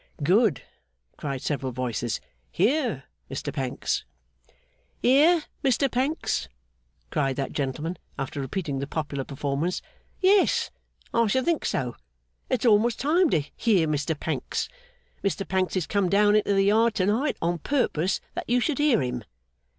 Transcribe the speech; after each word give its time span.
'Good!' 0.23 0.63
cried 1.15 1.43
several 1.43 1.71
voices. 1.71 2.19
'Hear 2.49 3.03
Mr 3.29 3.53
Pancks!' 3.53 4.03
'Hear 4.99 5.43
Mr 5.63 5.91
Pancks?' 5.91 6.49
cried 7.11 7.35
that 7.35 7.53
gentleman 7.53 7.99
(after 8.17 8.41
repeating 8.41 8.79
the 8.79 8.87
popular 8.87 9.23
performance). 9.23 9.83
'Yes, 10.19 10.71
I 11.13 11.27
should 11.27 11.45
think 11.45 11.65
so! 11.65 11.95
It's 12.49 12.65
almost 12.65 12.99
time 12.99 13.29
to 13.29 13.43
hear 13.55 13.87
Mr 13.87 14.19
Pancks. 14.19 14.69
Mr 15.23 15.47
Pancks 15.47 15.75
has 15.75 15.85
come 15.85 16.09
down 16.09 16.35
into 16.35 16.55
the 16.55 16.63
Yard 16.63 16.95
to 16.95 17.05
night 17.05 17.37
on 17.39 17.59
purpose 17.59 18.19
that 18.33 18.49
you 18.49 18.59
should 18.59 18.79
hear 18.79 19.03
him. 19.03 19.23